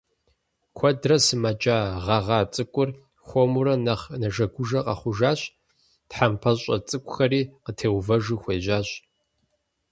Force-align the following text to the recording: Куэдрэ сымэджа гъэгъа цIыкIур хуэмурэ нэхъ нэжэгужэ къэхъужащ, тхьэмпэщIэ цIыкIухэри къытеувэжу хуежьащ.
Куэдрэ 0.77 1.17
сымэджа 1.25 1.77
гъэгъа 2.05 2.39
цIыкIур 2.53 2.89
хуэмурэ 3.27 3.73
нэхъ 3.85 4.05
нэжэгужэ 4.21 4.79
къэхъужащ, 4.85 5.41
тхьэмпэщIэ 6.09 6.75
цIыкIухэри 6.87 7.41
къытеувэжу 7.63 8.41
хуежьащ. 8.41 8.87